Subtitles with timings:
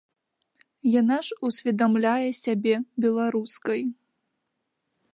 [0.99, 2.75] Яна ж усведамляе сябе
[3.07, 3.81] беларускай.